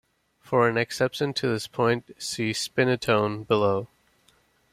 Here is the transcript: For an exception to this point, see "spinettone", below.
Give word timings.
For 0.39 0.67
an 0.67 0.77
exception 0.79 1.31
to 1.35 1.47
this 1.49 1.67
point, 1.67 2.09
see 2.19 2.53
"spinettone", 2.53 3.45
below. 3.45 3.87